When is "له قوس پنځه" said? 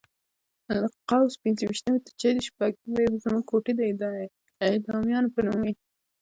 0.81-1.63